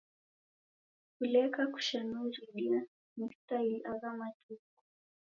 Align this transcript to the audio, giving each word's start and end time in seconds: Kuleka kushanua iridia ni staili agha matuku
Kuleka 1.17 1.67
kushanua 1.67 2.29
iridia 2.29 2.85
ni 3.17 3.33
staili 3.33 3.83
agha 3.85 4.13
matuku 4.13 4.69